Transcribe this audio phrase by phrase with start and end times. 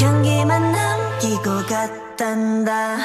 [0.00, 2.98] 향기만 남기고 갔단다.